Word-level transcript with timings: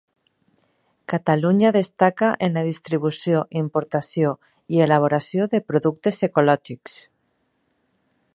Catalunya 1.13 1.71
destaca 1.75 2.29
en 2.47 2.57
la 2.59 2.63
distribució, 2.69 3.43
importació 3.63 4.33
i 4.77 4.83
elaboració 4.87 5.49
de 5.53 5.63
productes 5.69 6.23
ecològics. 6.31 6.99